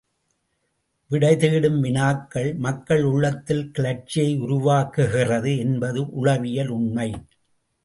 விடை 1.09 1.35
தேடும் 1.35 1.79
வினாக்கள் 1.79 2.53
மக்கள் 2.55 3.03
உள்ளத்தில் 3.03 3.71
கிளர்ச்சியை 3.71 4.39
உருவாக்குகிறது 4.41 5.57
என்பது 5.57 6.09
உளவியல் 6.11 6.67
உண்மை. 6.67 7.09